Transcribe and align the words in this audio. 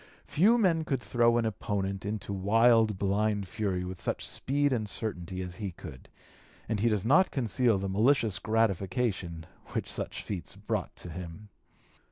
Few 0.25 0.57
men 0.57 0.83
could 0.83 0.99
throw 0.99 1.37
an 1.37 1.45
opponent 1.45 2.07
into 2.07 2.33
wild 2.33 2.97
blind 2.97 3.47
fury 3.47 3.83
with 3.83 4.01
such 4.01 4.27
speed 4.27 4.73
and 4.73 4.89
certainty 4.89 5.43
as 5.43 5.57
he 5.57 5.71
could; 5.73 6.09
and 6.67 6.79
he 6.79 6.89
does 6.89 7.05
not 7.05 7.29
conceal 7.29 7.77
the 7.77 7.87
malicious 7.87 8.39
gratification 8.39 9.45
which 9.73 9.91
such 9.93 10.23
feats 10.23 10.55
brought 10.55 10.95
to 10.95 11.11
him. 11.11 11.49